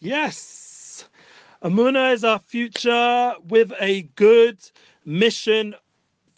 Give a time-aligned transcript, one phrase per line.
[0.00, 1.04] Yes.
[1.62, 4.58] Emuna is our future with a good
[5.04, 5.74] mission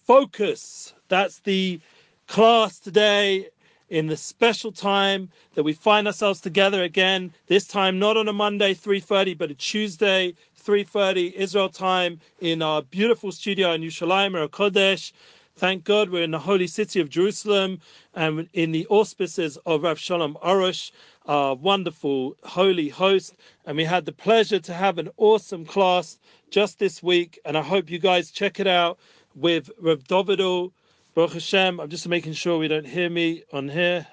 [0.05, 0.95] focus.
[1.09, 1.81] That's the
[2.27, 3.49] class today
[3.89, 7.33] in the special time that we find ourselves together again.
[7.47, 12.83] This time not on a Monday 3:30 but a Tuesday 3:30 Israel time in our
[12.83, 15.13] beautiful studio in Yerushalayim or Kodesh.
[15.57, 17.79] Thank God we're in the holy city of Jerusalem
[18.15, 20.93] and in the auspices of Rav Shalom Arush,
[21.27, 23.35] our wonderful holy host.
[23.67, 26.19] And we had the pleasure to have an awesome class
[26.51, 27.39] just this week.
[27.45, 28.99] And I hope you guys check it out
[29.35, 30.73] with Rav Dovid'l.
[31.15, 31.79] Baruch Hashem.
[31.79, 34.07] I'm just making sure we don't hear me on here.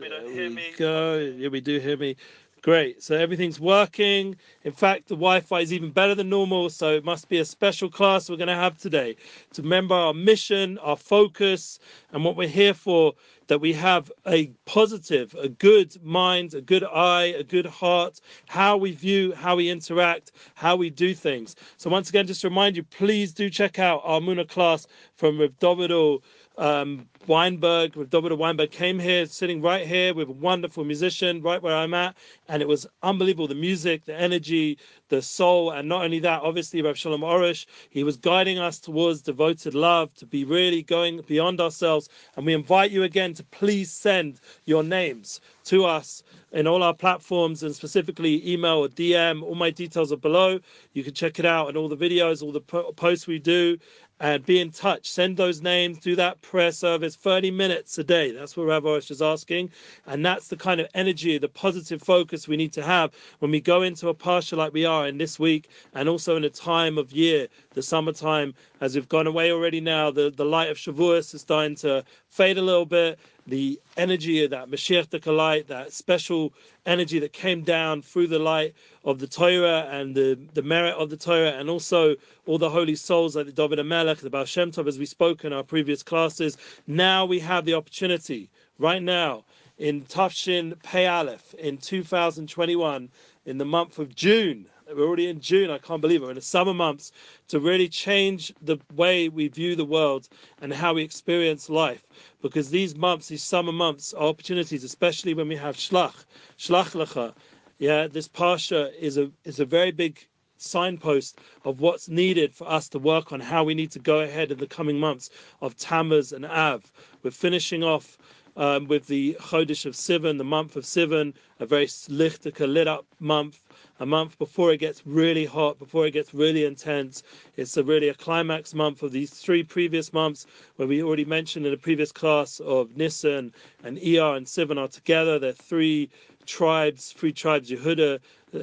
[0.00, 0.72] We don't hear me.
[0.76, 1.18] Go.
[1.18, 2.16] Yeah, we do hear me.
[2.64, 3.02] Great.
[3.02, 4.36] So everything's working.
[4.62, 6.70] In fact, the Wi-Fi is even better than normal.
[6.70, 9.16] So it must be a special class we're going to have today
[9.52, 11.78] to remember our mission, our focus,
[12.12, 13.12] and what we're here for.
[13.48, 18.78] That we have a positive, a good mind, a good eye, a good heart, how
[18.78, 21.54] we view, how we interact, how we do things.
[21.76, 25.38] So once again, just to remind you, please do check out our Muna class from
[25.38, 26.22] Rav Dovid'l
[26.56, 31.62] um, Weinberg, with David Weinberg, came here, sitting right here with a wonderful musician, right
[31.62, 32.16] where I'm at,
[32.48, 33.48] and it was unbelievable.
[33.48, 38.04] The music, the energy, the soul, and not only that, obviously, Rav Shalom Arush, he
[38.04, 42.08] was guiding us towards devoted love, to be really going beyond ourselves.
[42.36, 46.94] And we invite you again to please send your names to us in all our
[46.94, 49.42] platforms and specifically email or DM.
[49.42, 50.60] All my details are below.
[50.92, 53.78] You can check it out and all the videos, all the posts we do
[54.24, 55.06] and be in touch.
[55.10, 58.32] Send those names, do that prayer service 30 minutes a day.
[58.32, 59.68] That's what Rav Arush is asking.
[60.06, 63.60] And that's the kind of energy, the positive focus we need to have when we
[63.60, 66.96] go into a parsha like we are in this week and also in a time
[66.96, 71.34] of year, the summertime, as we've gone away already now, the, the light of Shavuos
[71.34, 76.52] is starting to fade a little bit the energy of that Mashiach light, that special
[76.86, 81.10] energy that came down through the light of the Torah and the, the merit of
[81.10, 84.70] the Torah, and also all the holy souls like the David HaMelech, the Baal Shem
[84.70, 86.56] Tov, as we spoke in our previous classes.
[86.86, 88.48] Now we have the opportunity,
[88.78, 89.44] right now,
[89.78, 93.08] in Tav Shin Pei Aleph in 2021,
[93.46, 95.70] in the month of June, we're already in June.
[95.70, 96.24] I can't believe it.
[96.24, 97.12] We're in the summer months
[97.48, 100.28] to really change the way we view the world
[100.60, 102.06] and how we experience life.
[102.42, 106.24] Because these months, these summer months, are opportunities, especially when we have shlach,
[106.58, 107.34] shlach lecha.
[107.78, 110.18] Yeah, this parsha is a is a very big
[110.56, 114.52] signpost of what's needed for us to work on how we need to go ahead
[114.52, 115.30] in the coming months
[115.60, 116.90] of Tammuz and Av.
[117.22, 118.16] We're finishing off
[118.56, 123.06] um, with the Chodesh of Sivan, the month of Sivan, a very lichtika, lit up
[123.20, 123.60] month
[124.00, 127.22] a month before it gets really hot, before it gets really intense.
[127.56, 131.64] It's a really a climax month of these three previous months where we already mentioned
[131.64, 133.52] in the previous class of Nisan
[133.84, 135.38] and Iyar and Sivan are together.
[135.38, 136.10] They're three
[136.44, 138.18] tribes, three tribes, Yehuda,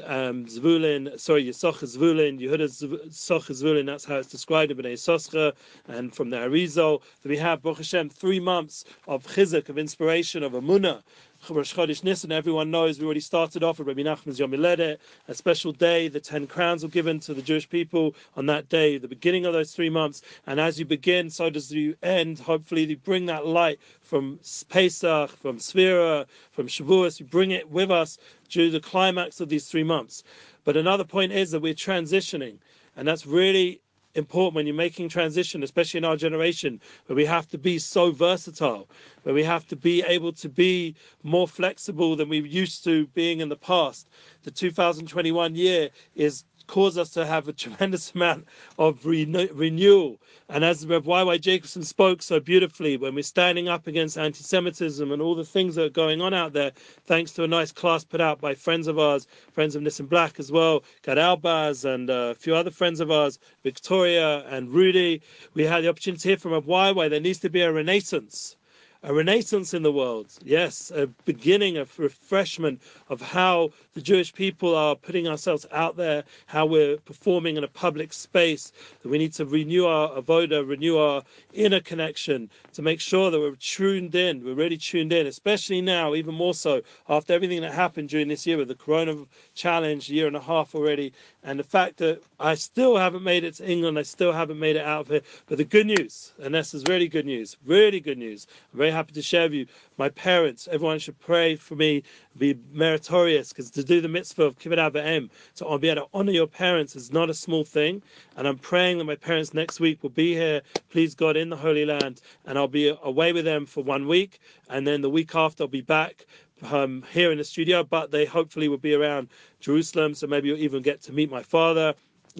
[0.05, 2.67] um, Zvulun, sorry, Yisachar Zvulun, Yehuda
[3.07, 5.53] Yisachar Zvulun, that's how it's described in Bnei Yisachar,
[5.87, 10.43] and from the Arizal, that we have, Baruch Hashem, three months of chizuk, of inspiration,
[10.43, 11.03] of emunah,
[11.49, 15.71] Rosh Chodesh Nisan, everyone knows we already started off with Rabbi Nachman's Yom a special
[15.71, 16.07] day.
[16.07, 19.53] The ten crowns were given to the Jewish people on that day, the beginning of
[19.53, 20.21] those three months.
[20.45, 22.37] And as you begin, so does you end.
[22.39, 27.19] Hopefully, you bring that light from Pesach, from Sphira, from Shavuos.
[27.19, 28.19] You bring it with us
[28.49, 30.23] to the climax of these three months.
[30.63, 32.59] But another point is that we're transitioning,
[32.95, 33.81] and that's really
[34.15, 38.11] important when you're making transition, especially in our generation, where we have to be so
[38.11, 38.87] versatile,
[39.23, 43.39] where we have to be able to be more flexible than we used to being
[43.39, 44.09] in the past.
[44.43, 48.45] The 2021 year is caused us to have a tremendous amount
[48.79, 50.17] of renewal.
[50.47, 51.37] And as Y.Y.
[51.37, 55.75] Jacobson spoke so beautifully, when we're standing up against anti Semitism and all the things
[55.75, 56.71] that are going on out there,
[57.05, 60.39] thanks to a nice class put out by friends of ours, friends of Nissim Black
[60.39, 65.21] as well, Gad Albaz, and uh, a few other friends of ours, Victoria and Rudy,
[65.53, 67.07] we had the opportunity to hear from Y.Y.
[67.09, 68.55] There needs to be a renaissance
[69.03, 70.27] a renaissance in the world.
[70.43, 76.23] Yes, a beginning of refreshment of how the Jewish people are putting ourselves out there,
[76.45, 78.71] how we're performing in a public space.
[79.01, 83.39] That we need to renew our avoda, renew our inner connection to make sure that
[83.39, 84.43] we're tuned in.
[84.43, 88.45] We're really tuned in, especially now, even more so after everything that happened during this
[88.45, 89.25] year with the Corona
[89.55, 91.11] challenge, year and a half already,
[91.43, 94.75] and the fact that I still haven't made it to England, I still haven't made
[94.75, 95.21] it out of here.
[95.47, 98.45] But the good news, and this is really good news, really good news.
[98.71, 99.65] I'm very happy to share with you.
[99.97, 102.03] My parents, everyone should pray for me,
[102.37, 106.31] be meritorious, because to do the mitzvah of kibbud avim, to be able to honor
[106.31, 108.01] your parents is not a small thing.
[108.37, 111.57] And I'm praying that my parents next week will be here, please God, in the
[111.57, 114.39] Holy Land, and I'll be away with them for one week,
[114.69, 116.25] and then the week after I'll be back
[116.71, 119.29] um, here in the studio, but they hopefully will be around
[119.59, 120.13] Jerusalem.
[120.13, 121.95] So maybe you'll even get to meet my father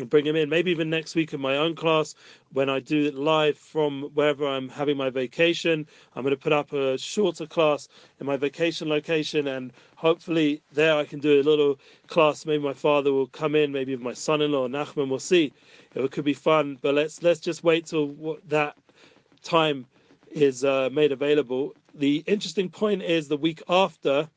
[0.10, 0.50] bring him in.
[0.50, 2.16] Maybe even next week in my own class
[2.54, 5.88] when I do it live from wherever I'm having my vacation.
[6.16, 7.88] I'm going to put up a shorter class
[8.20, 12.46] in my vacation location, and hopefully there I can do a little class.
[12.46, 15.10] Maybe my father will come in, maybe my son-in-law Nachman.
[15.10, 15.54] We'll see.
[15.96, 18.78] It could be fun, but let's let's just wait till that
[19.44, 19.86] time
[20.32, 21.74] is uh, made available.
[21.96, 24.30] The interesting point is the week after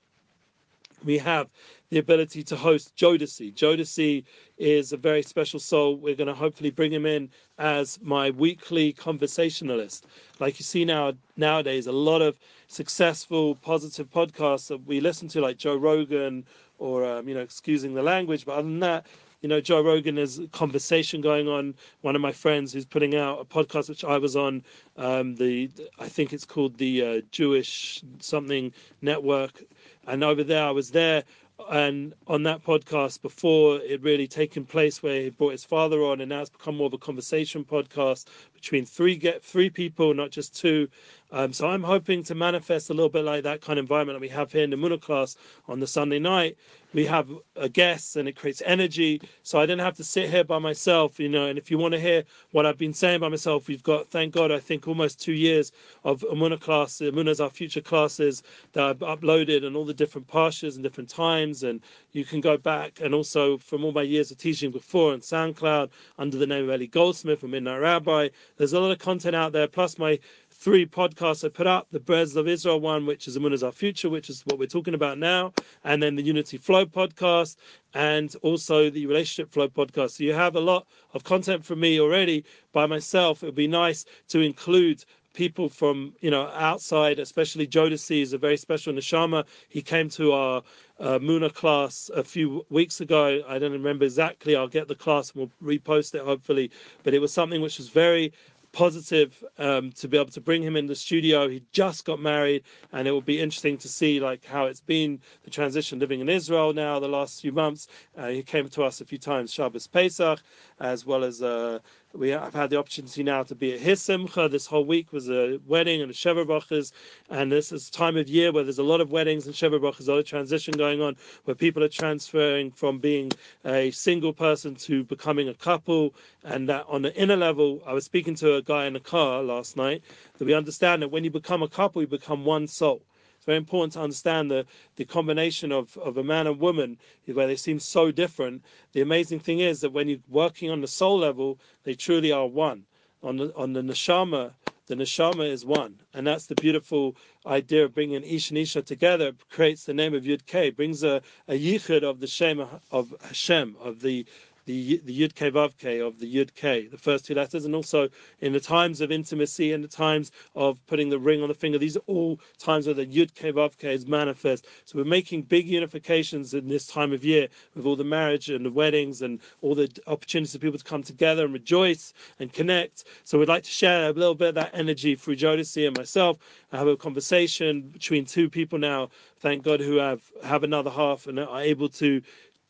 [1.05, 1.49] we have
[1.91, 3.55] the ability to host Jodeci.
[3.55, 4.25] Jodeci
[4.59, 5.97] is a very special soul.
[5.97, 10.06] We're going to hopefully bring him in as my weekly conversationalist.
[10.41, 15.41] Like you see now nowadays, a lot of successful, positive podcasts that we listen to,
[15.41, 16.45] like Joe Rogan
[16.79, 19.07] or um, you know, excusing the language, but other than that,
[19.44, 21.75] you know, Joe Rogan has a conversation going on.
[22.00, 24.62] One of my friends who's putting out a podcast which I was on,
[24.96, 29.62] um, the I think it's called the uh, Jewish something network,
[30.06, 31.25] and over there I was there
[31.70, 36.20] and on that podcast before it really taken place where he brought his father on
[36.20, 38.25] and now it's become more of a conversation podcast
[38.64, 40.88] between three get three people not just two.
[41.32, 44.20] Um, so i'm hoping to manifest a little bit like that kind of environment that
[44.20, 45.37] we have here in the Muna class
[45.69, 46.56] on the sunday night.
[46.94, 49.20] We have a guest and it creates energy.
[49.43, 51.93] So i didn't have to sit here by myself you know and if you want
[51.93, 55.20] to hear what i've been saying by myself we've got thank god i think almost
[55.20, 55.72] two years
[56.05, 60.76] of Emuna class Emuna's our future classes that i've uploaded and all the different pastures
[60.76, 61.64] and different times.
[61.64, 61.81] And
[62.12, 65.90] you can go back and also from all my years of teaching before on soundcloud
[66.19, 69.53] under the name of Eli Goldsmith and Midnight Rabbi there's a lot of content out
[69.53, 70.19] there plus my
[70.51, 74.31] three podcasts I put up the Breslev Israel one, which is Amun Our Future, which
[74.31, 75.53] is what we're talking about now,
[75.85, 77.56] and then the Unity Flow podcast,
[77.93, 80.12] and also the Relationship Flow podcast.
[80.12, 83.43] So you have a lot of content from me already by myself.
[83.43, 85.05] It would be nice to include
[85.35, 89.45] people from you know outside, especially Jodeci is a very special neshama.
[89.69, 90.63] He came to our
[90.99, 93.43] uh, Muna class a few weeks ago.
[93.47, 94.57] I don't remember exactly.
[94.57, 96.71] I'll get the class and we'll repost it hopefully.
[97.03, 98.33] But it was something which was very
[98.75, 101.49] positive um, to be able to bring him in the studio.
[101.49, 105.21] He just got married, and it will be interesting to see like how it's been
[105.45, 107.87] the transition living in Israel now the last few months.
[108.19, 110.41] Uh, he came to us a few times Shabbos Pesach,
[110.81, 111.79] as well as uh,
[112.16, 114.49] we have had the opportunity now to be at his simcha.
[114.49, 116.93] This whole week was a wedding and a Sheva Brachas,
[117.28, 119.81] and this is a time of year where there's a lot of weddings and Sheva
[119.81, 123.32] Brachas, a lot of transition going on, where people are transferring from being
[123.64, 126.14] a single person to becoming a couple.
[126.44, 129.43] And that on the inner level, I was speaking to a guy in a car
[129.43, 130.02] last night
[130.38, 133.02] that we understand that when you become a couple, you become one soul.
[133.44, 134.64] It's very important to understand the,
[134.96, 136.96] the combination of, of a man and woman
[137.31, 138.64] where they seem so different.
[138.93, 142.46] The amazing thing is that when you're working on the soul level, they truly are
[142.46, 142.87] one.
[143.23, 144.55] On the on the neshama,
[144.87, 149.32] the neshama is one, and that's the beautiful idea of bringing Ish and Isha together.
[149.50, 153.76] Creates the name of Yud K, brings a, a yichud of the Shem of Hashem,
[153.79, 154.25] of the
[154.66, 157.75] the the Yud K Vav K of the Yud K, the first two letters, and
[157.75, 158.08] also
[158.40, 161.78] in the times of intimacy and the times of putting the ring on the finger.
[161.78, 164.66] These are all times where the Yud K Vav K is manifest.
[164.84, 168.64] So we're making big unifications in this time of year with all the marriage and
[168.64, 173.05] the weddings and all the opportunities for people to come together and rejoice and connect.
[173.25, 176.38] So we'd like to share a little bit of that energy through Jodeci and myself.
[176.72, 181.26] I have a conversation between two people now, thank God, who have have another half
[181.26, 182.22] and are able to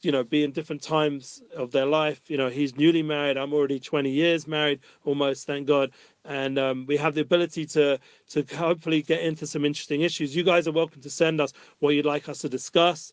[0.05, 2.31] you know, be in different times of their life.
[2.31, 3.37] You know, he's newly married.
[3.37, 5.93] I'm already 20 years married, almost, thank God.
[6.25, 7.99] And um, we have the ability to
[8.31, 10.34] to hopefully get into some interesting issues.
[10.37, 13.13] You guys are welcome to send us what you'd like us to discuss.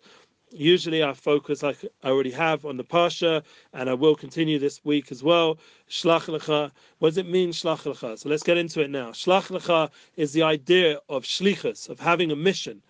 [0.54, 4.84] Usually, our focus, like I already have, on the Parsha, and I will continue this
[4.84, 5.58] week as well.
[5.90, 6.72] Shlach lecha.
[7.00, 8.20] What does it mean, shlach lecha?
[8.20, 9.12] So let's get into it now.
[9.12, 12.82] Shlach lecha is the idea of shlichus, of having a mission.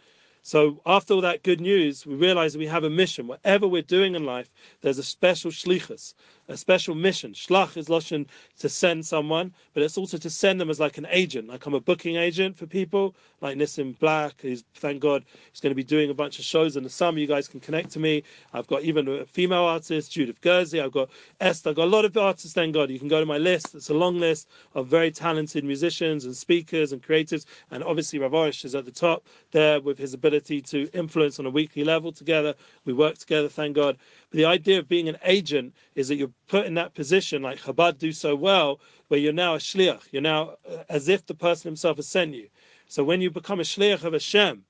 [0.44, 3.28] So after all that good news, we realize we have a mission.
[3.28, 4.50] Whatever we're doing in life,
[4.82, 6.16] there's a special shlichus,
[6.52, 7.34] a special mission.
[7.34, 8.28] Shlach is lashon
[8.60, 11.48] to send someone, but it's also to send them as like an agent.
[11.48, 14.42] Like I'm a booking agent for people, like Nissim Black.
[14.42, 17.20] He's thank God he's going to be doing a bunch of shows in the summer.
[17.20, 18.24] You guys can connect to me.
[18.54, 20.84] I've got even a female artist, Judith Gursey.
[20.84, 21.70] I've got Esther.
[21.70, 22.54] I've got a lot of artists.
[22.54, 22.90] Thank God.
[22.90, 23.74] You can go to my list.
[23.74, 27.46] It's a long list of very talented musicians and speakers and creatives.
[27.72, 31.46] And obviously Rav Arush is at the top there with his ability to influence on
[31.46, 32.54] a weekly level together.
[32.86, 33.48] We work together.
[33.50, 33.98] Thank God.
[34.32, 37.98] The idea of being an agent is that you're put in that position, like Chabad
[37.98, 40.04] do so well, where you're now a shliach.
[40.12, 42.48] You're now uh, as if the person himself has sent you.
[42.88, 44.64] So when you become a shliach of Hashem,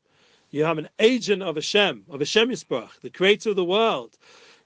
[0.49, 4.17] you have an agent of Hashem, of Hashem Yisbrach, the creator of the world.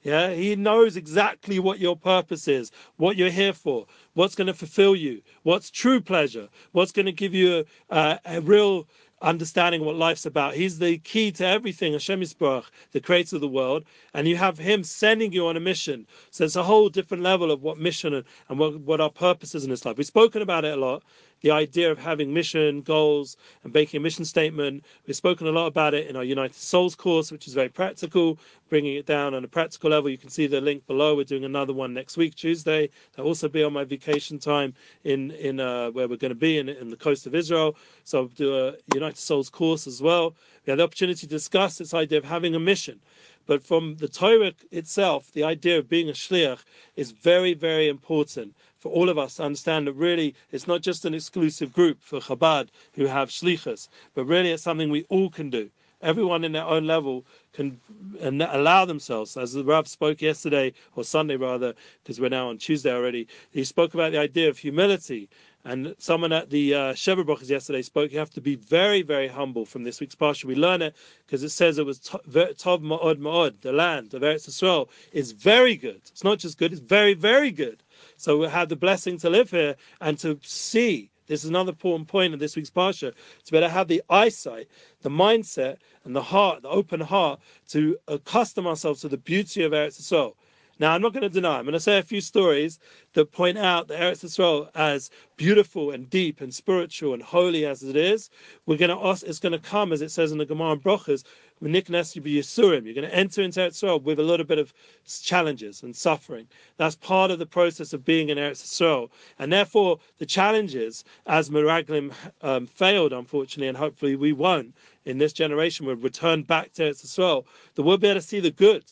[0.01, 4.53] Yeah, he knows exactly what your purpose is, what you're here for, what's going to
[4.53, 8.87] fulfill you, what's true pleasure, what's going to give you a, a, a real
[9.21, 10.53] understanding what life's about.
[10.53, 14.57] He's the key to everything, Hashem Yisbarach, the creator of the world, and you have
[14.57, 16.05] him sending you on a mission.
[16.31, 19.55] So it's a whole different level of what mission and, and what, what our purpose
[19.55, 19.97] is in this life.
[19.97, 21.03] We've spoken about it a lot,
[21.41, 24.83] the idea of having mission, goals, and making a mission statement.
[25.05, 28.39] We've spoken a lot about it in our United Souls course, which is very practical,
[28.69, 30.09] bringing it down on a practical level.
[30.09, 31.15] You can see the link below.
[31.15, 32.89] We're doing another one next week, Tuesday.
[33.11, 34.73] That'll also be on my vacation time
[35.03, 37.75] in in uh, where we're going to be in, in the coast of Israel.
[38.03, 40.35] So I'll do a United Souls course as well.
[40.65, 42.99] We had the opportunity to discuss this idea of having a mission.
[43.47, 46.63] But from the Torah itself, the idea of being a shliach
[46.95, 51.05] is very, very important for all of us to understand that really it's not just
[51.05, 55.49] an exclusive group for Chabad who have shlichus, but really it's something we all can
[55.49, 55.71] do.
[56.03, 57.81] Everyone in their own level can
[58.21, 61.73] allow themselves, as the Rav spoke yesterday, or Sunday rather,
[62.03, 65.29] because we're now on Tuesday already, he spoke about the idea of humility
[65.65, 68.11] and someone at the uh, Sheva yesterday spoke.
[68.11, 70.45] You have to be very, very humble from this week's parsha.
[70.45, 70.95] We learn it
[71.25, 75.75] because it says it was Tov Ma'od Ma'od, the land of Eretz Yisrael is very
[75.75, 76.01] good.
[76.07, 77.81] It's not just good; it's very, very good.
[78.15, 81.09] So we have the blessing to live here and to see.
[81.27, 83.11] This is another important point of this week's parsha.
[83.45, 84.67] To be able to have the eyesight,
[85.01, 89.71] the mindset, and the heart, the open heart, to accustom ourselves to the beauty of
[89.71, 90.35] Eretz Yisrael.
[90.77, 92.79] Now, I'm not going to deny, I'm going to say a few stories
[93.13, 97.81] that point out that Eretz Yisrael, as beautiful and deep and spiritual and holy as
[97.81, 98.29] it is,
[98.65, 101.23] we're going to it's going to come, as it says in the Gemara and Brochas,
[101.61, 104.73] you're going to enter into Eretz Yisrael with a little bit of
[105.07, 106.45] challenges and suffering.
[106.75, 109.09] That's part of the process of being in Eretz Yisrael.
[109.39, 115.31] And therefore, the challenges, as Meraglim um, failed, unfortunately, and hopefully we won't in this
[115.31, 118.83] generation, will return back to Eretz Yisrael, that we'll be able to see the good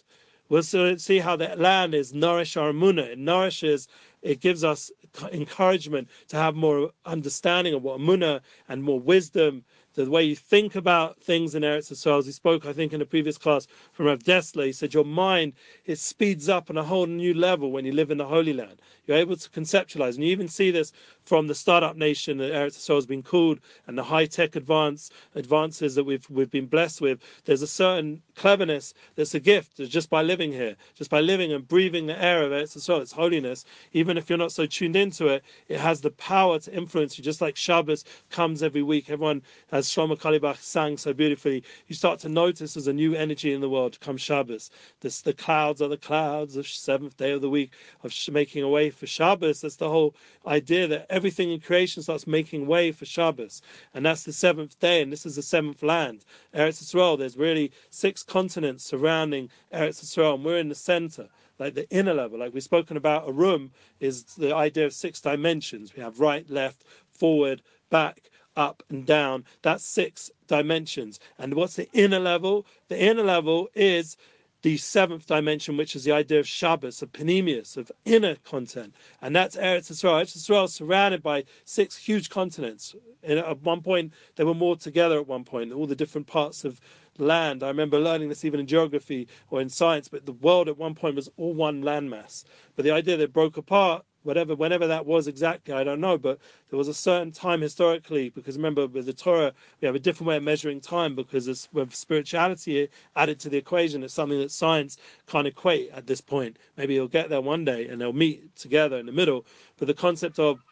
[0.54, 3.08] We'll see how that land is nourish our munah.
[3.14, 3.88] It nourishes,
[4.22, 4.92] it gives us
[5.32, 9.64] encouragement to have more understanding of what munah and more wisdom
[9.96, 12.20] the way you think about things in Eretz Yisrael.
[12.20, 15.06] As he spoke, I think, in a previous class from Rav Dessler, he said your
[15.06, 15.54] mind
[15.86, 18.82] it speeds up on a whole new level when you live in the Holy Land.
[19.06, 20.92] You're able to conceptualize, and you even see this
[21.26, 25.12] from the startup nation that Eretz Yisrael has been called, and the high tech advance
[25.36, 27.20] advances that we've we've been blessed with.
[27.46, 31.68] There's a certain cleverness that's a gift just by living here, just by living and
[31.68, 33.66] breathing the air of Eretz Yisrael, its holiness.
[33.94, 37.24] Even if you're not so tuned into it, it has the power to influence you.
[37.24, 42.20] Just like Shabbos comes every week, everyone as Shlomo Carlebach sang so beautifully, you start
[42.22, 44.72] to notice there's a new energy in the world to come Shabbos.
[45.02, 47.72] This, the clouds are the clouds of seventh day of the week
[48.04, 49.62] of making a way for Shabbos.
[49.62, 53.62] That's the whole idea that everything in creation starts making way for Shabbos.
[53.94, 56.26] And that's the seventh day, and this is the seventh land.
[56.54, 61.76] Eretz Yisrael, there's really six continents surrounding Eretz Yisrael, and we're in the center like
[61.76, 65.96] the inner level, like we've spoken about, a room is the idea of six dimensions.
[65.96, 69.46] We have right, left, forward, back, up and down.
[69.62, 71.20] That's six dimensions.
[71.40, 72.66] And what's the inner level?
[72.88, 74.18] The inner level is
[74.62, 78.96] the seventh dimension, which is the idea of Shabbos, of Pnimius, of inner content.
[79.22, 80.22] And that's Eretz Yisrael.
[80.22, 82.96] Eretz Yisrael is surrounded by six huge continents.
[83.24, 86.64] And at one point, they were more together at one point, all the different parts
[86.64, 86.80] of
[87.18, 87.64] land.
[87.64, 90.96] I remember learning this even in geography or in science, but the world at one
[90.96, 92.44] point was all one landmass.
[92.76, 96.18] But the idea that it broke apart whatever, whenever that was exactly, I don't know,
[96.18, 96.40] but
[96.70, 100.28] there was a certain time historically, because remember with the Torah, we have a different
[100.28, 104.52] way of measuring time because it's, with spirituality added to the equation, it's something that
[104.52, 106.58] science can't equate at this point.
[106.78, 109.46] Maybe you'll get there one day and they'll meet together in the middle.
[109.78, 110.64] But the concept of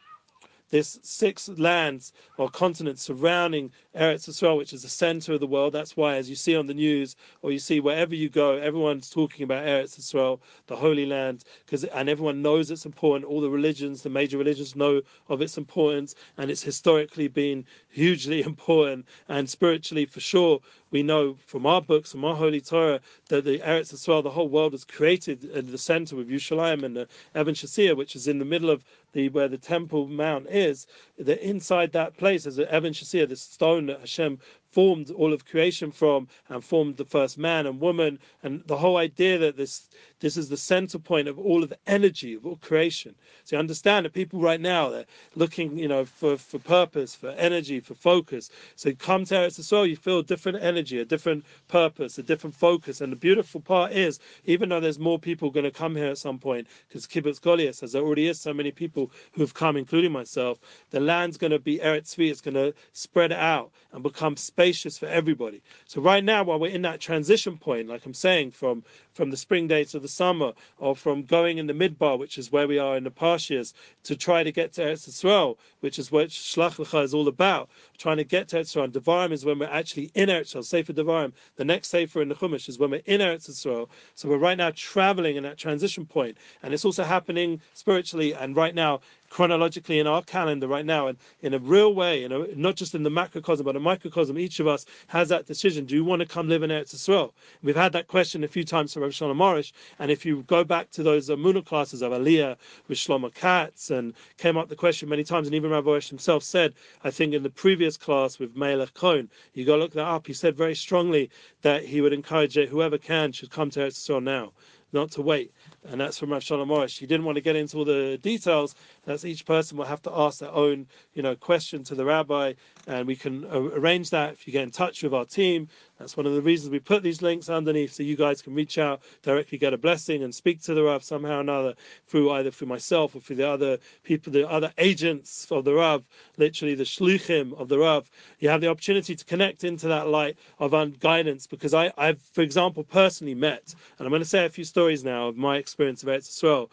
[0.72, 5.74] there's six lands or continents surrounding Eretz Yisrael, which is the center of the world.
[5.74, 9.10] That's why, as you see on the news or you see wherever you go, everyone's
[9.10, 13.30] talking about Eretz Yisrael, the Holy Land, because and everyone knows it's important.
[13.30, 18.42] All the religions, the major religions, know of its importance, and it's historically been hugely
[18.52, 20.62] important and spiritually for sure
[20.92, 23.00] we know from our books, from our Holy Torah,
[23.30, 26.96] that the Eretz Yisrael, the whole world was created at the center with Yerushalayim and
[26.96, 30.88] the Even Shasir, which is in the middle of the where the Temple Mount is.
[31.18, 34.40] That inside that place is an Even Shasir, this stone that Hashem
[34.70, 38.98] formed all of creation from and formed the first man and woman and the whole
[38.98, 39.90] idea that this
[40.22, 43.14] this is the center point of all of the energy of all creation.
[43.44, 47.30] So you understand that people right now they're looking you know for for purpose for
[47.32, 48.50] energy for focus.
[48.76, 52.56] So come to Eretz Yisrael you feel a different energy a different purpose a different
[52.56, 53.02] focus.
[53.02, 56.18] And the beautiful part is even though there's more people going to come here at
[56.18, 60.12] some point because Kibbutz Galuyot as there already is so many people who've come including
[60.12, 60.60] myself
[60.92, 64.98] the land's going to be Eretz Tzvi it's going to spread out and become spacious
[64.98, 65.62] for everybody.
[65.86, 69.38] So right now, while we're in that transition point, like I'm saying, from from the
[69.38, 72.78] spring days to the summer, or from going in the midbar, which is where we
[72.78, 76.76] are in the Parshias, to try to get to Eretz Yisrael, which is what Shlach
[76.76, 78.92] Lecha is all about, trying to get to Eretz Yisrael.
[78.92, 80.66] Devarim is when we're actually in Eretz Yisrael.
[80.66, 83.88] Sefer Devarim, the next Sefer in the Chumash, is when we're in Eretz Yisrael.
[84.16, 88.34] So we're right now traveling in that transition point, and it's also happening spiritually.
[88.34, 92.54] And right now, chronologically in our calendar right now and in a real way, you
[92.56, 95.86] not just in the macrocosm but a microcosm, each of us has that decision.
[95.86, 97.32] Do you want to come live in Eretz Yisrael?
[97.64, 100.66] We've had that question a few times from Rav Shalom Arush, and if you go
[100.66, 102.58] back to those uh, Emunah classes of Aliyah
[102.90, 106.44] with Shlomo Katz and came up the question many times, and even Rav Arush himself
[106.44, 106.74] said,
[107.06, 110.34] I think in the previous class with Melech Cohen, you go look that up, he
[110.34, 111.30] said very strongly
[111.62, 114.52] that he would encourage it, whoever can should come to Eretz Yisrael now
[114.94, 115.52] not to wait.
[115.86, 117.00] And that's from Rav Shalom Arush.
[117.00, 120.12] He didn't want to get into all the details, that's each person will have to
[120.12, 122.54] ask their own, you know, question to the rabbi,
[122.88, 125.68] and we can arrange that if you get in touch with our team.
[125.98, 128.78] That's one of the reasons we put these links underneath so you guys can reach
[128.78, 131.76] out directly, get a blessing, and speak to the Rav somehow or another
[132.08, 136.04] through either through myself or through the other people, the other agents of the Rav,
[136.38, 138.10] literally the shluchim of the Rav.
[138.40, 142.42] You have the opportunity to connect into that light of guidance because I, I've, for
[142.42, 146.04] example, personally met, and I'm going to say a few stories now of my experience
[146.04, 146.70] of Eretz Yisrael.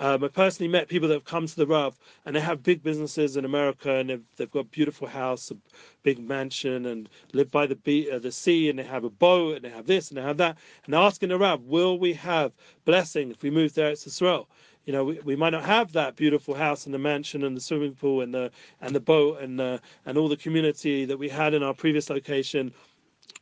[0.00, 2.84] Um, I personally met people that have come to the Rav and they have big
[2.84, 5.56] businesses in America and they've, they've got a beautiful house, a
[6.04, 9.64] big mansion, and live by the uh, the sea, and they have a boat and
[9.64, 10.56] they have this and they have that.
[10.84, 12.52] And they're asking the Rav, will we have
[12.84, 14.48] blessing if we move there to Israel?
[14.84, 17.60] You know, we, we might not have that beautiful house and the mansion and the
[17.60, 21.28] swimming pool and the and the boat and uh, and all the community that we
[21.28, 22.72] had in our previous location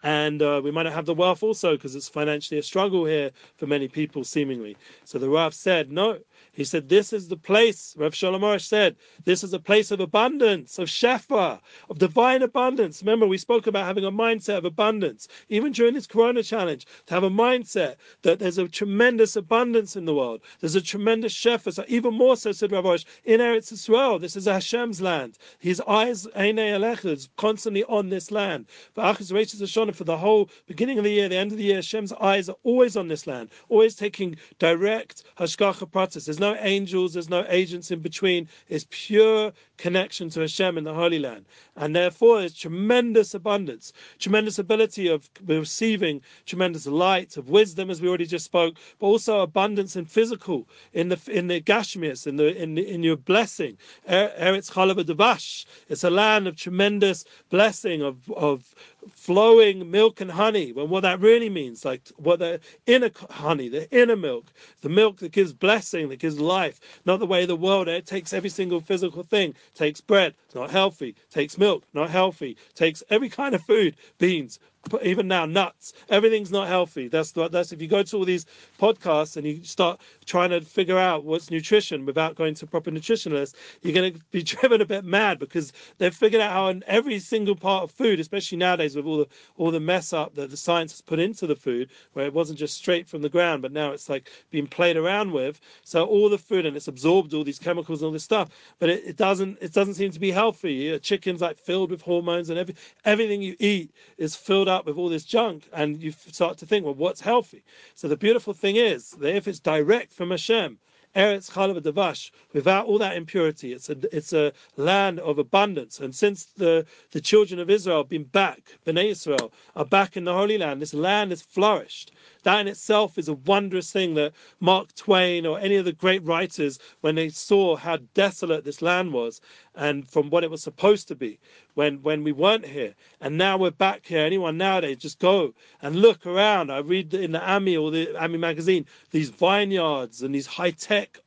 [0.03, 3.31] and uh, we might not have the wealth also because it's financially a struggle here
[3.57, 4.77] for many people, seemingly.
[5.05, 6.19] So the Rav said, no,
[6.57, 10.01] he said, This is the place, Rav Shalom Arush said, this is a place of
[10.01, 11.61] abundance, of shefa,
[11.91, 13.03] of divine abundance.
[13.03, 17.15] Remember, we spoke about having a mindset of abundance, even during this Corona challenge, to
[17.15, 20.41] have a mindset that there's a tremendous abundance in the world.
[20.61, 21.73] There's a tremendous shefa.
[21.73, 25.39] So even more so, said Rav Arush, in Eretz Israel, this is Hashem's land.
[25.59, 28.67] His eyes, is constantly on this land.
[28.95, 32.49] For for the whole beginning of the year, the end of the year, Hashem's eyes
[32.49, 36.27] are always on this land, always taking direct hashgacha pratis.
[36.27, 38.49] There's no angels, there's no agents in between.
[38.69, 41.47] It's pure connection to Hashem in the Holy Land.
[41.77, 48.09] And therefore, there's tremendous abundance, tremendous ability of receiving tremendous light, of wisdom, as we
[48.09, 52.57] already just spoke, but also abundance in physical, in the in the gashmias, in the
[52.57, 53.77] in, in your blessing.
[54.09, 55.67] Er, Eretz Chalav Devash.
[55.89, 58.75] It's a land of tremendous blessing, of of
[59.15, 60.73] flowing milk and honey.
[60.73, 64.47] Well, what that really means, like what the inner honey, the inner milk,
[64.81, 68.33] the milk that gives blessing, that gives life, not the way the world it takes
[68.33, 73.55] every single physical thing, takes bread, not healthy, takes milk, not healthy, takes every kind
[73.55, 74.59] of food, beans,
[75.03, 75.93] even now nuts.
[76.09, 77.09] Everything's not healthy.
[77.09, 78.47] That's that's if you go to all these
[78.79, 83.55] podcasts and you start trying to figure out what's nutrition without going to proper nutritionalists
[83.83, 87.19] you're going to be driven a bit mad because they've figured out how in every
[87.19, 90.57] single part of food especially nowadays with all the all the mess up that the
[90.57, 93.73] science has put into the food where it wasn't just straight from the ground but
[93.73, 95.61] now it's like being played around with.
[95.85, 98.89] So all the food and it's absorbed all these chemicals and all this stuff but
[98.89, 100.99] it, it doesn't it doesn't seem to be healthy.
[100.99, 104.97] Chicken's like filled with hormones and every everything you eat is filled up up with
[104.97, 107.63] all this junk and you start to think, well, what's healthy?
[107.95, 110.79] So the beautiful thing is that if it's direct from Hashem,
[111.17, 113.73] Eretz Chalav Devash, without all that impurity.
[113.73, 115.99] It's a it's a land of abundance.
[115.99, 120.25] And since the, the children of Israel have been back, Bnei Israel are back in
[120.25, 122.13] the Holy Land, this land has flourished.
[122.43, 126.23] That in itself is a wondrous thing that Mark Twain or any of the great
[126.23, 129.41] writers, when they saw how desolate this land was
[129.77, 131.39] and from what it was supposed to be
[131.75, 134.25] when, when we weren't here, and now we're back here.
[134.25, 136.71] Anyone nowadays, just go and look around.
[136.73, 141.21] I read in the AMI or the AMI magazine these vineyards and these high tech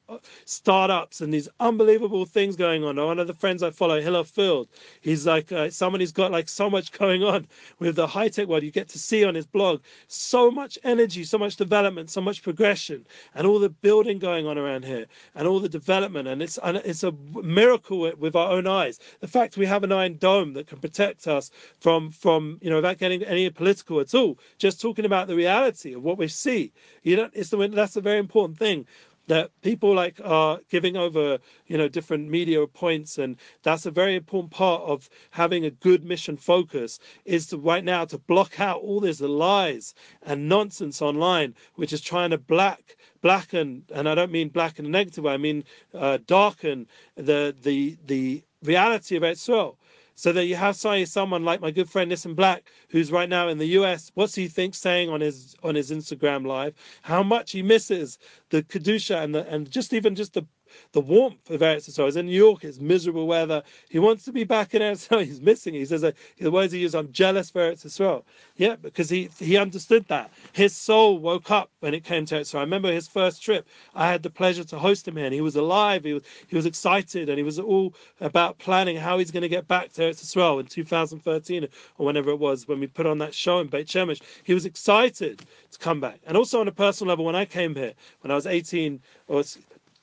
[0.45, 2.95] startups and these unbelievable things going on.
[2.97, 4.67] One of the friends I follow, Hillel Fuld,
[5.01, 7.47] he's like uh, someone who's got like so much going on
[7.79, 8.63] with the high tech world.
[8.63, 12.43] You get to see on his blog so much energy, so much development, so much
[12.43, 16.27] progression, and all the building going on around here, and all the development.
[16.27, 17.11] And it's and it's a
[17.43, 18.99] miracle with our own eyes.
[19.19, 22.77] The fact we have an iron dome that can protect us from from you know
[22.77, 24.37] without getting any political at all.
[24.57, 26.71] Just talking about the reality of what we see.
[27.03, 28.85] You know, it's the that's a very important thing
[29.29, 31.37] that people like are giving over
[31.67, 36.03] you know different media points and that's a very important part of having a good
[36.03, 41.53] mission focus is to right now to block out all this lies and nonsense online
[41.75, 45.33] which is trying to black blacken and i don't mean black in a negative way
[45.33, 45.63] i mean
[45.93, 49.77] uh, darken the the the reality of Israel
[50.19, 53.57] So that you have someone like my good friend Nissim Black, who's right now in
[53.57, 54.11] the US.
[54.15, 56.73] What's he think saying on his on his Instagram live?
[57.03, 58.17] How much he misses
[58.49, 60.45] the kedusha and the and just even just the
[60.91, 62.05] the warmth of Eretz Yisrael.
[62.05, 63.63] He's in New York, it's miserable weather.
[63.89, 65.25] He wants to be back in Eretz Yisrael.
[65.29, 65.73] He's missing.
[65.73, 68.23] He says, uh, the words he used, I'm jealous for Eretz Yisrael.
[68.57, 70.31] Yeah, because he, he understood that.
[70.53, 72.59] His soul woke up when it came to Eretz Yisrael.
[72.59, 73.67] I remember his first trip.
[73.95, 76.03] I had the pleasure to host him here, and he was alive.
[76.03, 79.49] He was, he was excited, and he was all about planning how he's going to
[79.49, 83.17] get back to Eretz Yisrael in 2013 or whenever it was when we put on
[83.19, 84.21] that show in Beit Shemesh.
[84.43, 86.19] He was excited to come back.
[86.25, 89.43] And also on a personal level, when I came here, when I was 18 or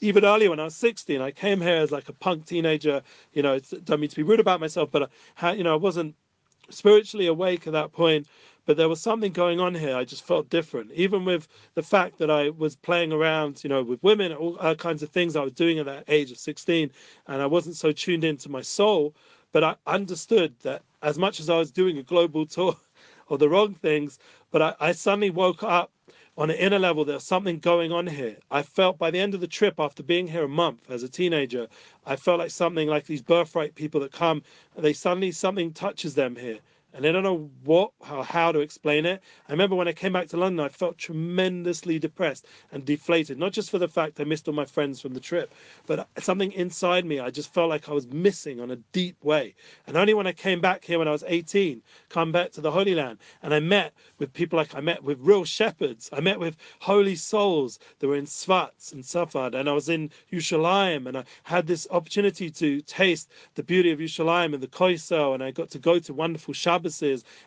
[0.07, 3.03] even earlier when I was 16, I came here as like a punk teenager.
[3.33, 5.07] You know, it's, don't mean to be rude about myself, but uh,
[5.43, 6.15] I, you know, I wasn't
[6.71, 8.29] spiritually awake at that point.
[8.67, 9.97] But there was something going on here.
[9.97, 13.83] I just felt different, even with the fact that I was playing around, you know,
[13.85, 16.91] with women, all, all kinds of things I was doing at that age of 16,
[17.29, 19.15] and I wasn't so tuned into my soul.
[19.53, 22.77] But I understood that as much as I was doing a global tour
[23.29, 24.19] of the wrong things,
[24.51, 25.93] but I, I suddenly woke up
[26.39, 28.37] on an inner level, there's something going on here.
[28.51, 31.09] I felt by the end of the trip, after being here a month as a
[31.09, 31.67] teenager,
[32.05, 34.43] I felt like something like these birthright people that come,
[34.77, 36.59] they suddenly something touches them here
[36.97, 39.21] and I don't know what how, how to explain it.
[39.49, 43.53] I remember when I came back to London, I felt tremendously depressed and deflated, not
[43.53, 45.55] just for the fact I missed all my friends from the trip,
[45.87, 47.21] but something inside me.
[47.21, 49.55] I just felt like I was missing on a deep way.
[49.87, 52.71] And only when I came back here when I was 18, come back to the
[52.71, 56.09] Holy Land, and I met with people like I met with real shepherds.
[56.15, 60.11] I met with holy souls that were in Sfat and Safad, and I was in
[60.33, 65.35] Yerushalayim, and I had this opportunity to taste the beauty of Yerushalayim and the Koisel,
[65.35, 66.86] and I got to go to wonderful Shabbat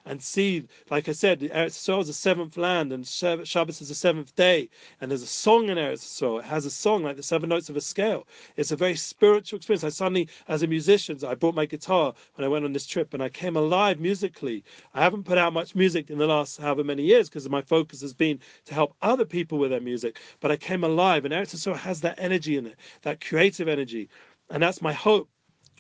[0.06, 3.96] And see, like I said, Eretz Yisrael is the seventh land and Shabbos is the
[3.96, 4.70] seventh day.
[5.00, 6.40] And there's a song in Eretz Yisrael.
[6.40, 8.28] It has a song like the seven notes of a scale.
[8.58, 9.84] It's a very spiritual experience.
[9.84, 13.14] I suddenly, as a musician, I brought my guitar when I went on this trip
[13.14, 14.64] and I came alive musically.
[14.94, 18.02] I haven't put out much music in the last however many years because my focus
[18.02, 20.20] has been to help other people with their music.
[20.40, 24.10] But I came alive and Eretz Yisrael has that energy in it, that creative energy.
[24.50, 25.30] And that's my hope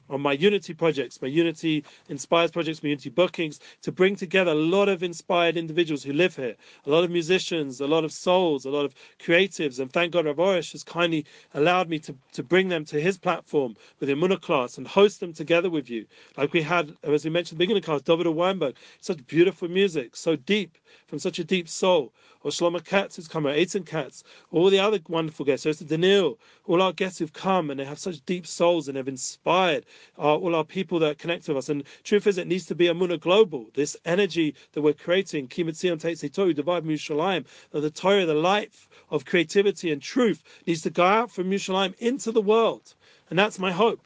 [0.09, 4.55] on my Unity projects, my Unity Inspires projects, my Unity bookings, to bring together a
[4.55, 8.65] lot of inspired individuals who live here, a lot of musicians, a lot of souls,
[8.65, 9.79] a lot of creatives.
[9.79, 13.17] And thank God Rav Arush has kindly allowed me to, to bring them to his
[13.17, 16.05] platform with Emunah class and host them together with you.
[16.37, 19.25] Like we had, as we mentioned at the beginning of the class, David Weinberg, such
[19.27, 23.53] beautiful music, so deep, from such a deep soul or Shlomo Katz who's come, or
[23.53, 27.69] Eitan Katz, all the other wonderful guests, so it's Daniel, all our guests who've come
[27.69, 29.85] and they have such deep souls and have inspired
[30.17, 31.69] all our people that connect with us.
[31.69, 33.69] And truth is, it needs to be a Muna global.
[33.73, 39.25] This energy that we're creating, Kimitzion Teitze Torah, Divide Mushalayim, the Torah, the life of
[39.25, 42.95] creativity and truth needs to go out from Mushalayim into the world.
[43.29, 44.01] And that's my hope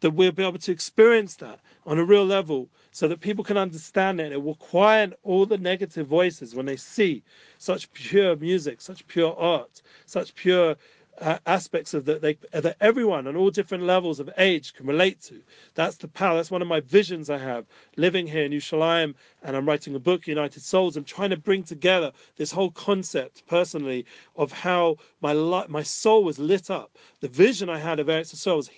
[0.00, 3.56] that we'll be able to experience that on a real level so that people can
[3.56, 4.24] understand it.
[4.24, 7.22] and It will quiet all the negative voices when they see
[7.58, 10.76] such pure music, such pure art, such pure
[11.20, 15.20] uh, aspects of that they that everyone on all different levels of age can relate
[15.22, 15.40] to.
[15.74, 16.36] That's the power.
[16.36, 19.98] That's one of my visions I have living here in Yerushalayim, and I'm writing a
[19.98, 20.96] book, United Souls.
[20.96, 24.04] I'm trying to bring together this whole concept personally
[24.36, 26.96] of how my life, my soul was lit up.
[27.20, 28.70] The vision I had of Eretz Yisrael was.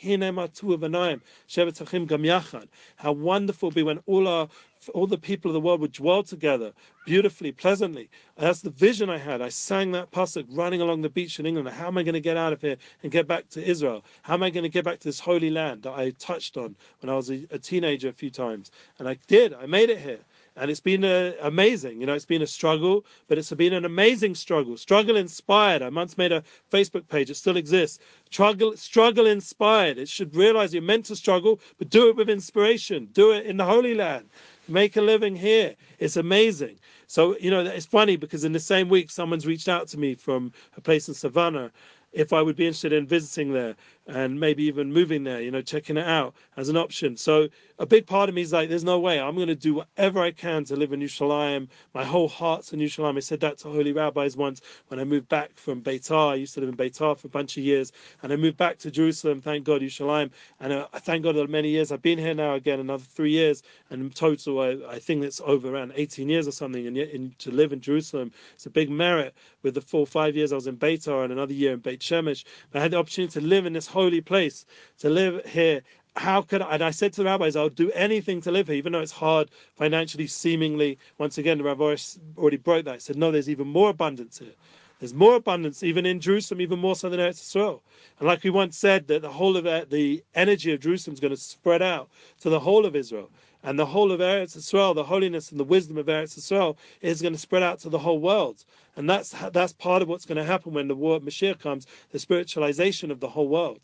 [2.97, 4.49] How wonderful be when all our
[4.95, 6.73] all the people of the world would dwell together
[7.05, 8.11] beautifully, pleasantly.
[8.37, 9.41] That's the vision I had.
[9.41, 11.69] I sang that pasuk running along the beach in England.
[11.69, 14.05] How am I going to get out of here and get back to Israel?
[14.23, 16.77] How am I going to get back to this holy land that I touched on
[17.01, 18.71] when I was a, a teenager a few times?
[18.99, 19.55] And I did.
[19.55, 20.21] I made it here
[20.59, 22.01] and it's been uh, amazing.
[22.01, 24.77] You know, it's been a struggle, but it's been an amazing struggle.
[24.77, 25.83] Struggle inspired.
[25.83, 28.01] I once made a Facebook page; it still exists.
[28.31, 29.99] Struggle, struggle inspired.
[29.99, 33.09] It should realize you're meant to struggle, but do it with inspiration.
[33.13, 34.29] Do it in the Holy Land
[34.69, 35.75] make a living here.
[35.99, 36.79] It's amazing.
[37.07, 40.15] So, you know, it's funny because in the same week, someone's reached out to me
[40.15, 41.73] from a place in Savannah
[42.13, 43.77] if I would be interested in visiting there
[44.09, 47.17] and maybe even moving there, you know, checking it out as an option.
[47.17, 49.21] So a big part of me is like, there's no way.
[49.21, 51.69] I'm going to do whatever I can to live in Yerushalayim.
[51.93, 53.19] My whole heart's in Yerushalayim.
[53.19, 56.33] I said that to holy rabbis once when I moved back from Beitar.
[56.33, 57.93] I used to live in Beitar for a bunch of years,
[58.23, 59.43] and I moved back to Jerusalem.
[59.43, 60.31] Thank God, Yerushalayim.
[60.59, 61.93] And uh, thank God that many years.
[61.93, 65.41] I've been here now again another three years, and in total, I, I think it's
[65.45, 66.87] over around 18 years or something.
[66.87, 69.35] And yet, in, to live in Jerusalem, it's a big merit.
[69.63, 72.45] With the four five years I was in Beitar and another year in Beit Shemesh,
[72.73, 74.65] I had the opportunity to live in this holy place,
[75.01, 75.83] to live here
[76.19, 76.75] how could I?
[76.75, 79.13] And I said to the rabbis, I'll do anything to live here, even though it's
[79.13, 80.99] hard financially, seemingly.
[81.19, 81.97] Once again, the rabbi
[82.37, 82.95] already broke that.
[82.95, 84.57] He said, No, there's even more abundance here.
[84.99, 87.83] There's more abundance even in Jerusalem, even more so than Eretz Israel.
[88.19, 91.21] And like we once said, that the whole of uh, the energy of Jerusalem is
[91.21, 92.09] going to spread out
[92.41, 93.31] to the whole of Israel.
[93.63, 97.21] And the whole of Eretz Israel, the holiness and the wisdom of Eretz Israel, is
[97.21, 98.65] going to spread out to the whole world.
[98.97, 101.87] And that's that's part of what's going to happen when the war of Mashiach comes,
[102.11, 103.81] the spiritualization of the whole world.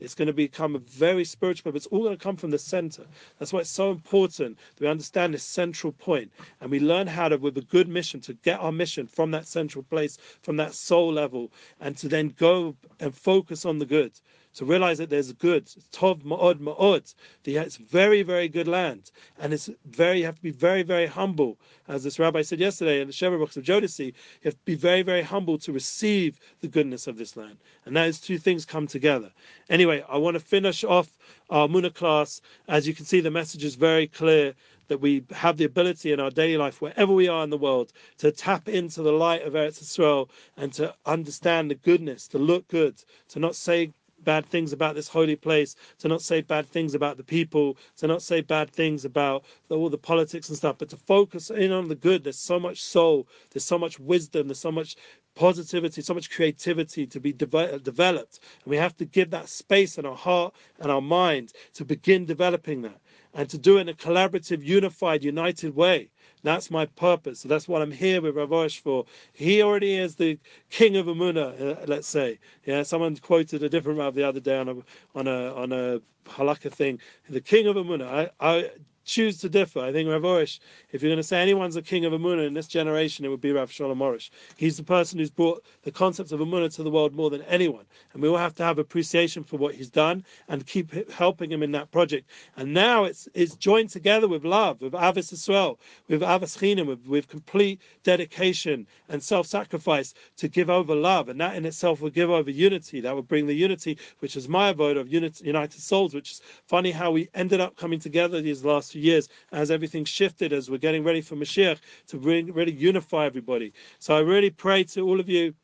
[0.00, 2.58] It's going to become a very spiritual, but it's all going to come from the
[2.58, 3.04] center.
[3.38, 7.28] That's why it's so important that we understand this central point and we learn how
[7.28, 10.74] to, with a good mission, to get our mission from that central place, from that
[10.74, 14.12] soul level, and to then go and focus on the good
[14.58, 17.14] to realize that there's good, tov ma'od ma'od.
[17.44, 20.18] It's very, very good land, and it's very.
[20.18, 23.56] You have to be very, very humble, as this rabbi said yesterday in the books
[23.56, 24.06] of Jodeci.
[24.06, 24.12] You
[24.44, 28.18] have to be very, very humble to receive the goodness of this land, and those
[28.18, 29.30] two things come together.
[29.70, 31.18] Anyway, I want to finish off
[31.50, 32.40] our Muna class.
[32.68, 34.54] As you can see, the message is very clear
[34.88, 37.92] that we have the ability in our daily life, wherever we are in the world,
[38.16, 42.66] to tap into the light of Eretz Yisrael and to understand the goodness, to look
[42.68, 42.96] good,
[43.28, 43.92] to not say
[44.24, 48.06] bad things about this holy place, to not say bad things about the people, to
[48.06, 51.88] not say bad things about all the politics and stuff, but to focus in on
[51.88, 52.24] the good.
[52.24, 54.96] There's so much soul, there's so much wisdom, there's so much
[55.38, 58.40] positivity, so much creativity to be de- developed.
[58.64, 62.26] And we have to give that space in our heart and our mind to begin
[62.26, 63.00] developing that
[63.34, 66.10] and to do it in a collaborative, unified, united way.
[66.42, 67.40] That's my purpose.
[67.40, 69.04] So that's what I'm here with Rav Arush for.
[69.32, 70.38] He already is the
[70.70, 72.38] king of Emuna, uh, let's say.
[72.64, 74.76] Yeah, someone quoted a different Rav the other day on a
[75.14, 77.00] on a on a halakha thing.
[77.28, 78.06] The king of Emuna.
[78.06, 78.70] I, I
[79.08, 79.80] choose to differ.
[79.80, 80.60] I think Rav Arush,
[80.92, 83.40] if you're going to say anyone's a king of Emunah in this generation, it would
[83.40, 84.30] be Rav Shalom Arush.
[84.56, 87.86] He's the person who's brought the concept of Emunah to the world more than anyone.
[88.12, 91.62] And we all have to have appreciation for what he's done and keep helping him
[91.62, 92.28] in that project.
[92.56, 97.06] And now it's it's joined together with love, with Ahavas Israel, with Ahavas Chinam, with,
[97.06, 101.30] with complete dedication and self-sacrifice to give over love.
[101.30, 103.00] And that in itself will give over unity.
[103.00, 106.42] That will bring the unity, which is my vote of unity, united souls, which is
[106.66, 110.70] funny how we ended up coming together these last few years as everything shifted, as
[110.70, 113.72] we're getting ready for Mashiach to bring, really unify everybody.
[113.98, 115.54] So I really pray to all of you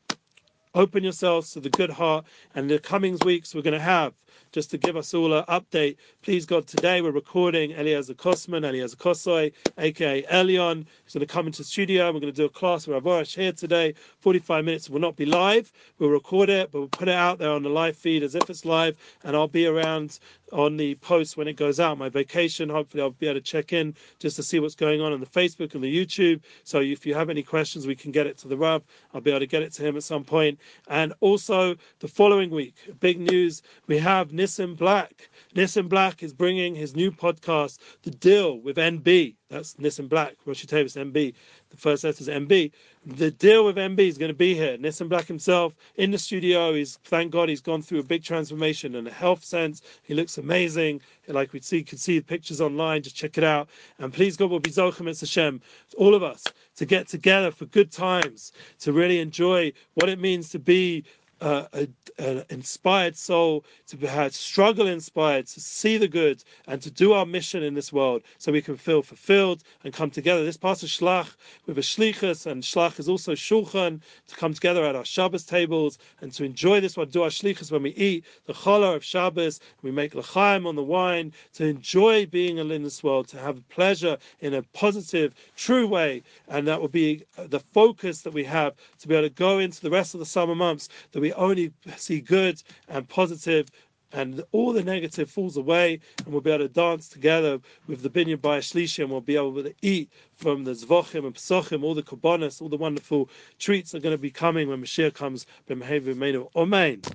[0.75, 4.12] open yourselves to the good heart and the coming weeks we're going to have
[4.53, 5.97] just to give us all an update.
[6.23, 10.87] Please God, today we're recording Eliezer Kosman, Eliezer Kosoy, aka Elion.
[11.05, 12.07] He's going to come into the studio.
[12.07, 13.94] We're going to do a class with Rav Arush here today.
[14.20, 15.73] 45 minutes will not be live.
[15.99, 18.49] We'll record it, but we'll put it out there on the live feed as if
[18.49, 20.18] it's live, and I'll be around
[20.54, 21.98] on the post when it goes out.
[21.98, 25.12] My vacation, hopefully, I'll be able to check in just to see what's going on
[25.12, 26.40] on the Facebook and the YouTube.
[26.62, 28.82] So if you have any questions, we can get it to the Rav.
[29.12, 30.58] I'll be able to get it to him at some point.
[30.88, 35.28] And also the following week, big news: we have Nissim Black.
[35.54, 39.34] Nissim Black is bringing his new podcast, The Deal with NB.
[39.54, 41.32] That's Nissim Black, Roshei Teivos, NB.
[41.70, 42.72] The first letter is NB.
[43.06, 44.76] The deal with NB is going to be here.
[44.76, 46.74] Nissim Black himself in the studio.
[46.74, 49.82] He's thank God he's gone through a big transformation in a health sense.
[50.02, 51.00] He looks amazing.
[51.28, 53.02] Like we see, can see the pictures online.
[53.02, 53.68] Just check it out.
[54.00, 55.60] And please God we'll be Zochem and Hashem,
[55.96, 56.42] all of us,
[56.74, 61.04] to get together for good times, to really enjoy what it means to be
[61.44, 67.26] an inspired soul, to have struggle inspired, to see the good, and to do our
[67.26, 70.44] mission in this world so we can feel fulfilled and come together.
[70.44, 71.35] This part of Shlach
[71.66, 75.98] with a Shlichus, and Shlach is also Shulchan, to come together at our Shabbos tables
[76.20, 79.61] and to enjoy this one, do our Shlichus when we eat the challah of Shabbos,
[79.83, 84.16] we make L'chaim on the wine, to enjoy being in this world, to have pleasure
[84.40, 89.09] in a positive, true way, and that will be the focus that we have to
[89.09, 92.20] be able to go into the rest of the summer months, that we only see
[92.20, 93.68] good and positive
[94.14, 98.09] and all the negative falls away, and we'll be able to dance together with the
[98.09, 101.94] binyan by Shlishi, and we'll be able to eat from the Zvochim and Pesachim, all
[101.94, 105.47] the Korbanos, all the wonderful treats are going to be coming when Mashiach comes.
[105.68, 107.03] Amen.